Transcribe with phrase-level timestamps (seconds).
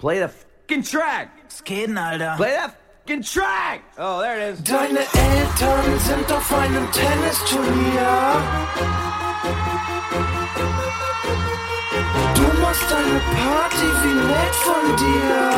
[0.00, 1.28] Play the fucking track.
[1.44, 2.32] Was geht denn, Alter?
[2.38, 3.82] Play that fucking track.
[3.98, 4.64] Oh, there it is.
[4.64, 8.42] Deine Eltern sind auf einem Tennisturnier.
[12.34, 15.50] Du machst eine Party, wie nett von dir.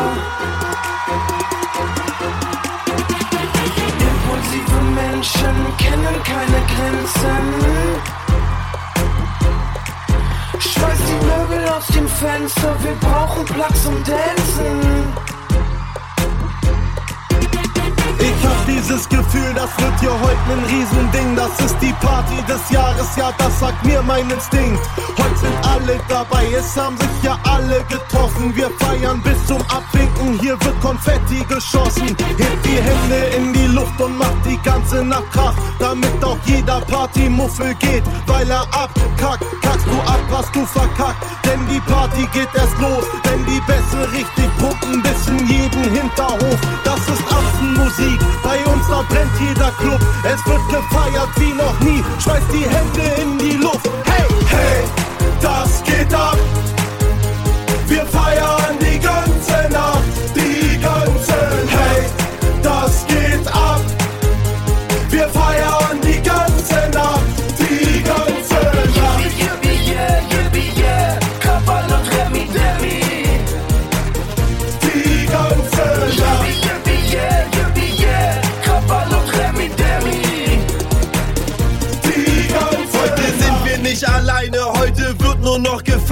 [4.08, 8.21] Impulsive Menschen kennen keine Grenzen.
[10.82, 15.12] Schmeiß die Möbel aus dem Fenster, wir brauchen Platz zum Dancen.
[18.22, 21.34] Ich hab dieses Gefühl, das wird hier heute ein Riesending.
[21.34, 24.80] Das ist die Party des Jahres, ja, das sagt mir mein Instinkt.
[25.18, 28.54] Heute sind alle dabei, es haben sich ja alle getroffen.
[28.54, 32.16] Wir feiern bis zum Abwinken, hier wird Konfetti geschossen.
[32.38, 36.80] Hebt die Hände in die Luft und macht die ganze Nacht Krach, damit auch jeder
[36.82, 39.44] Partymuffel geht, weil er abkackt.
[39.62, 44.12] Kackst du ab, hast du verkackt, denn die Party geht erst los, wenn die Bässe
[44.12, 46.60] richtig pumpen bis in jeden Hinterhof.
[46.84, 47.32] Das ist
[48.12, 50.00] Affenmusik, bei uns da brennt jeder Club.
[50.24, 53.88] Es wird gefeiert wie noch nie, schmeiß die Hände in die Luft.
[54.04, 54.84] Hey, hey,
[55.40, 56.38] das geht ab.
[57.86, 58.21] Wir feiern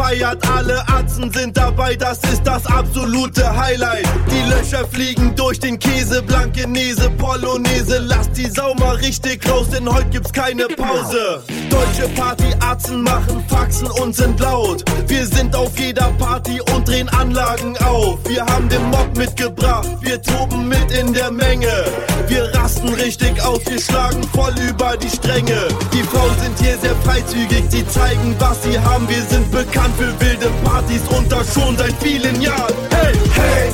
[0.00, 0.48] noch gefeiert.
[0.48, 4.06] Alle Atzen sind dabei, das ist das absolute Highlight.
[4.30, 7.98] Die Löcher fliegen durch den Käse, blanke Nese, Polonaise.
[7.98, 11.42] Lass die Sau mal richtig raus, denn heute gibt's keine Pause.
[11.70, 14.84] Deutsche Partyatzen machen Faxen und sind laut.
[15.06, 18.18] Wir sind auf jeder Party und drehen Anlagen auf.
[18.28, 21.84] Wir haben den Mob mitgebracht, wir toben mit in der Menge.
[22.28, 25.68] Wir rasten richtig aus, wir schlagen voll über die Stränge.
[25.92, 29.08] Die Frauen sind hier sehr freizügig, sie zeigen, was sie haben.
[29.08, 32.74] Wir sind bekannt für wilde Partys und das schon seit vielen Jahren.
[32.90, 33.70] Hey, Hey,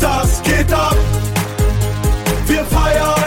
[0.00, 0.96] das geht ab.
[2.46, 3.23] Wir feiern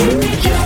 [0.00, 0.57] about me.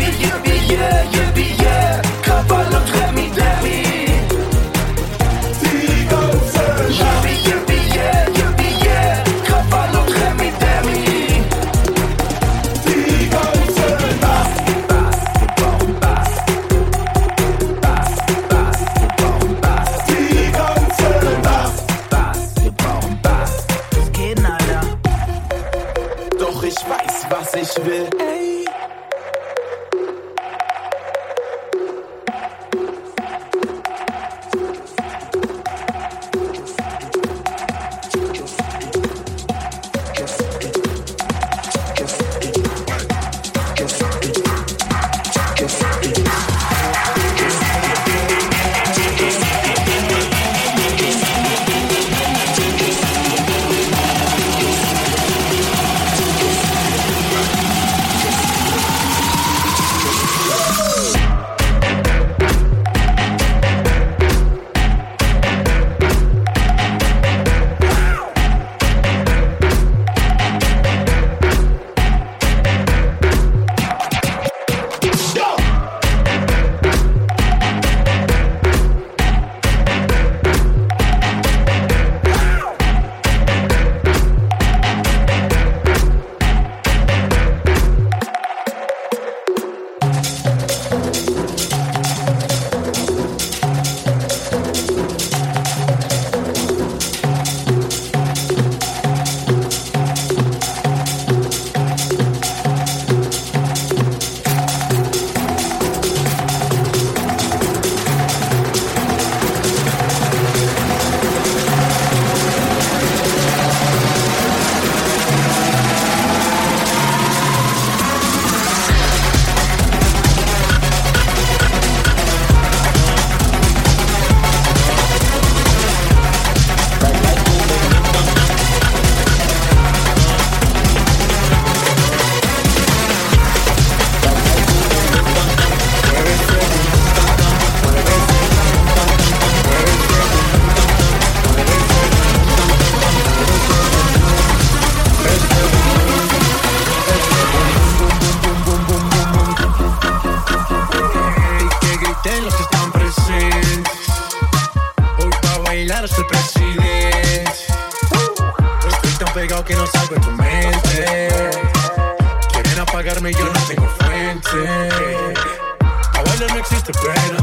[167.02, 167.38] Pena.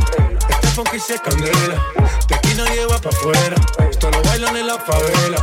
[0.50, 1.77] Este funky se candela.
[2.27, 3.56] De aquí nadie va pa' afuera.
[3.89, 5.38] Esto lo bailan en la favela.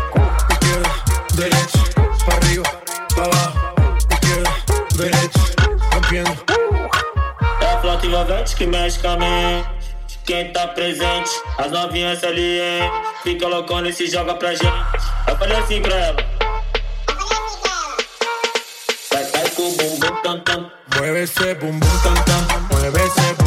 [0.50, 0.90] Izquierda,
[1.34, 1.80] derecha,
[2.26, 2.64] pa' arriba,
[3.14, 3.96] pa' abajo.
[4.10, 4.50] Izquierda,
[4.94, 5.40] derecha,
[5.92, 6.36] rompiendo.
[7.60, 9.76] É a flota envolvente que mexe com a mente.
[10.24, 12.90] Quem tá presente, as novinhas ali, hein?
[13.22, 14.66] Fica loucona e se joga pra gente.
[15.28, 16.16] Eu falei assim pra ela.
[19.12, 20.70] Vai, vai com o bumbum tam tam.
[20.96, 23.45] Mueve ese bum bum tam tam, mueve ese bum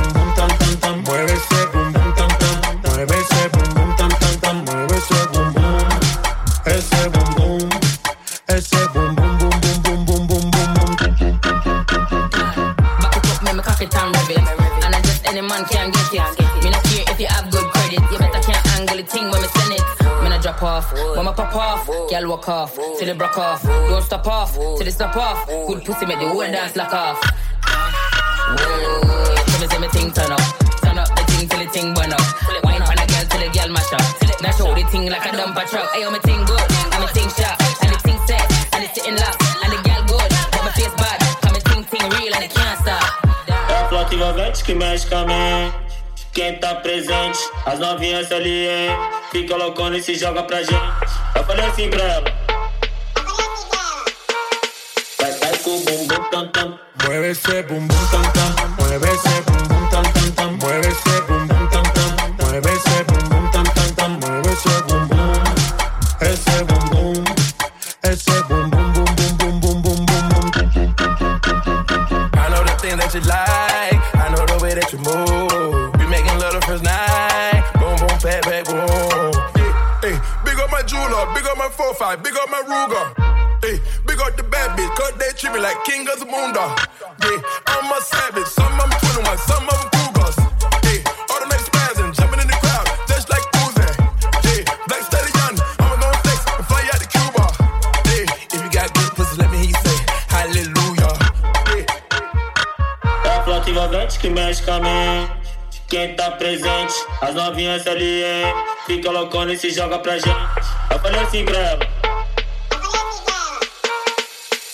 [20.59, 21.87] Drop off, me pop off.
[21.87, 23.63] Girl walk off, till it broke off.
[23.63, 25.47] Don't stop off, till it stop off.
[25.47, 27.17] Good pussy make the whole dance lock off.
[27.63, 30.41] Whoa, so me say me thing turn up.
[30.83, 32.19] Turn up the thing till the thing burn up.
[32.65, 34.03] Wine on a girl till the girl mash up.
[34.41, 35.87] Now show the thing like a dumper truck.
[35.95, 38.43] Ayo, me thing good, am a thing sharp, and the thing set,
[38.75, 41.83] and it's sitting locked, and the girl good, but my face bad, and me thing
[41.87, 43.07] thing real and it can't stop.
[43.47, 45.88] É a flota envolvente que mexe com a.
[46.33, 48.91] Quem tá presente, as novinhas ali, hein?
[49.31, 50.73] Fica loucona e se joga pra gente.
[51.35, 52.33] Eu falei assim pra ela.
[55.19, 56.79] Vai, vai com o bumbum tam tam.
[57.03, 58.53] Mueve esse bumbum tam tam.
[58.79, 60.57] Mueve esse bumbum tam tam tam.
[60.61, 62.09] Mueve esse bumbum tam tam.
[62.39, 64.11] Mueve esse bumbum tam tam tam.
[64.19, 65.33] Mueve esse bumbum.
[66.21, 67.23] Esse bumbum.
[68.03, 70.45] Esse bumbum bum bum bum bum bum bum bum.
[72.33, 73.48] I know the thing that you.
[81.59, 83.05] My 4-5, big up my Ruger.
[83.59, 86.71] Hey, big up the bad bitch, cause they treat me like king of the moondog.
[87.19, 90.39] Yeah, I'm a savage, some of them 21, some of them Cougars.
[90.87, 93.91] Hey, automatic spazzing, jumping in the crowd, just like Uzi.
[94.47, 97.45] Yeah, black stallion, I'ma go flex and fly out to Cuba.
[98.07, 98.23] Hey,
[98.55, 99.99] if you got good pussy, let me hear you say
[100.31, 101.11] hallelujah.
[103.27, 104.17] É a flota envolvente
[105.89, 108.53] Quem tá presente, as novinhas hein?
[108.85, 110.29] Fica loucona e se joga pra gente.
[110.91, 111.79] Eu falei assim pra ela.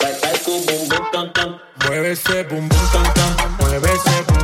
[0.01, 1.61] Vai, vai com o bumbum tam tam.
[1.85, 4.34] Mueve ese bum bum tam tam, mueve ese bum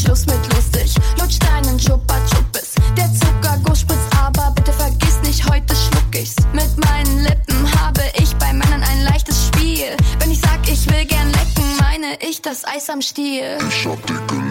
[0.00, 2.74] Schluss mit lustig, lutsch deinen Chupa Chuppes.
[2.96, 6.36] Der Zuckerguss spritzt, aber bitte vergiss nicht, heute schluck ich's.
[6.54, 9.94] Mit meinen Lippen habe ich bei Männern ein leichtes Spiel.
[10.18, 13.58] Wenn ich sag, ich will gern lecken, meine ich das Eis am Stiel.
[13.68, 14.49] Ich hab dicke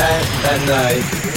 [0.00, 1.27] At, at, night.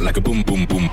[0.00, 0.88] Like a boom, boom, boom,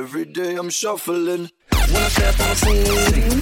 [0.00, 1.50] way I'm shuffling.
[1.70, 3.40] When I step on the scene,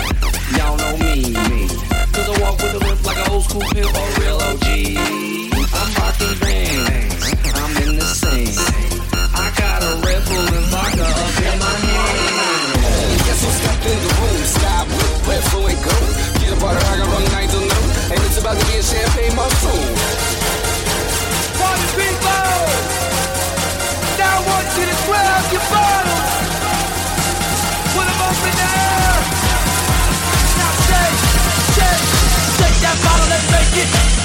[0.56, 1.32] y'all know me.
[1.32, 1.68] me.
[2.12, 4.68] Cause I walk with a limp like an old school pimp or real OG.
[5.72, 7.24] I'm rocking bands,
[7.56, 8.56] I'm in the scene.
[9.32, 13.20] I got a Red Bull and vodka up in my hand.
[13.24, 14.40] Guess who stepped in the room?
[14.44, 16.12] Sky blue, red, blue, and gold.
[16.40, 17.84] Get a butter, I got run night to know.
[18.12, 19.94] And it's about to be a champagne mushroom.
[21.56, 22.52] Party people!
[24.20, 26.11] Now I want you to grab your bottles.
[33.74, 34.21] It.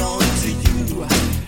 [0.00, 1.41] On to you.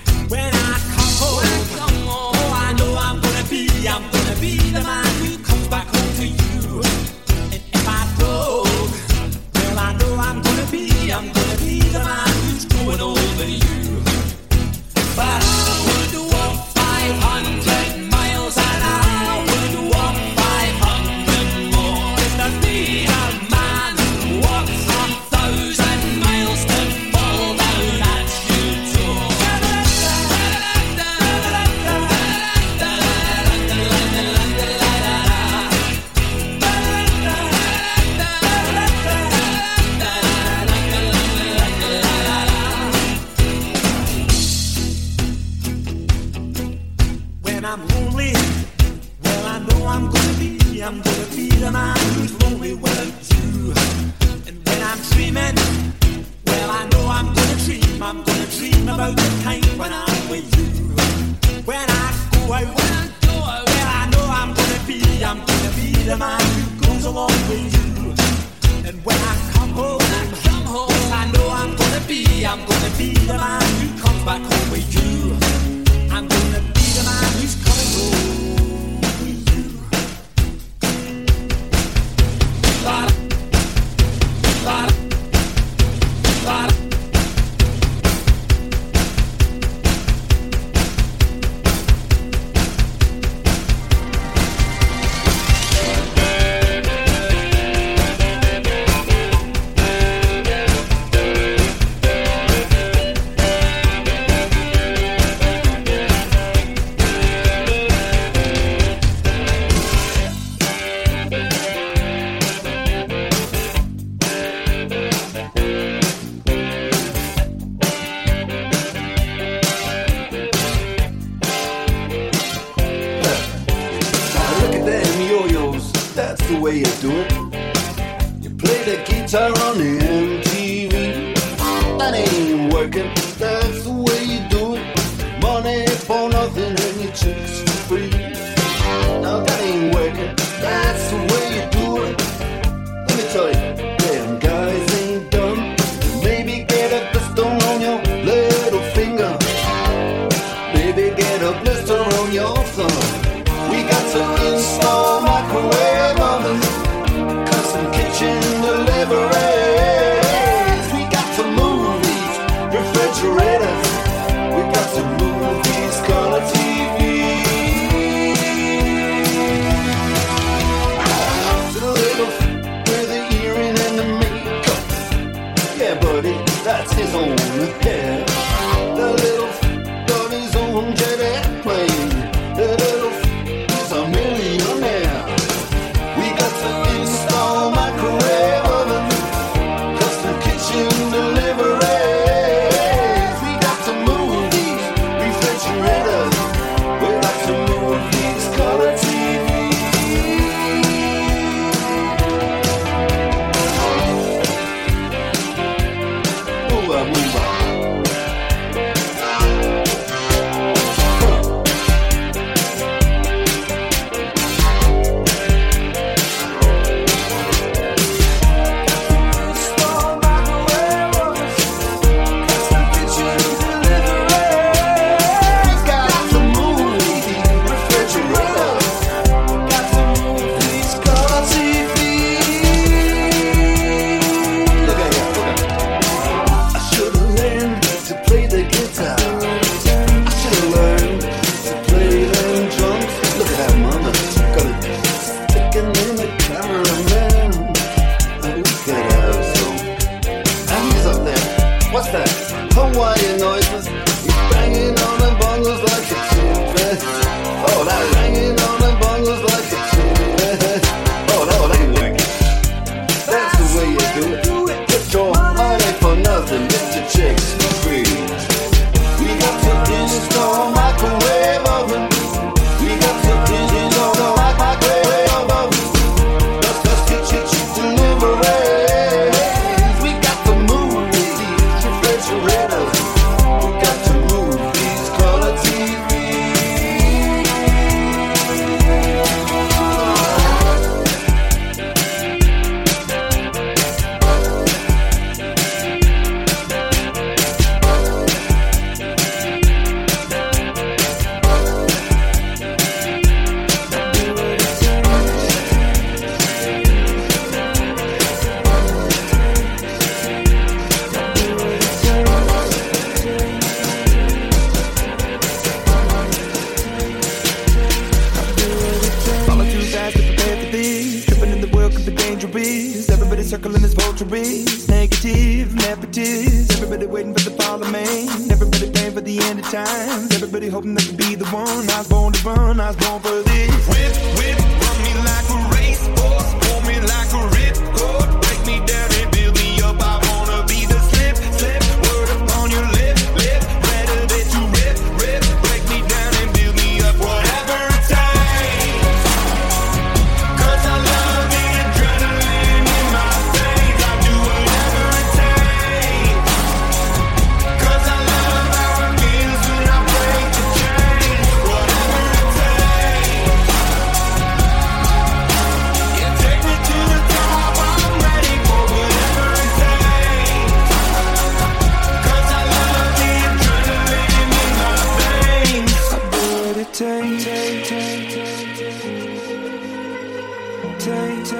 [380.95, 381.51] it takes.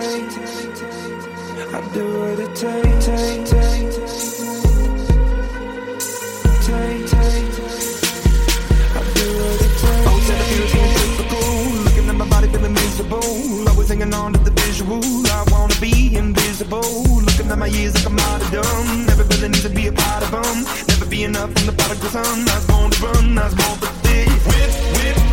[1.93, 3.09] Do what it takes.
[3.09, 3.19] I
[9.15, 10.07] do what it takes.
[10.07, 10.79] On set, I.
[11.85, 13.69] Looking at my body, feeling miserable.
[13.69, 15.01] Always hanging on to the visual.
[15.27, 16.83] I wanna be invisible.
[17.27, 19.07] Looking at my years like I'm out dumb.
[19.07, 20.33] Never really to be a part of.
[20.89, 22.49] Never be enough from the prodigal son.
[22.49, 23.39] I was born to run.
[23.39, 24.29] I was born for this.
[24.47, 25.24] Whip, whip.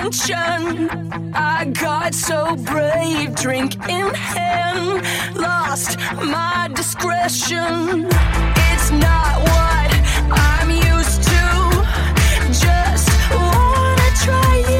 [0.00, 0.88] attention.
[1.34, 8.08] I got so brave, drink in hand, lost my discretion.
[8.70, 9.90] It's not what
[10.30, 11.44] I'm used to,
[12.64, 14.79] just wanna try it.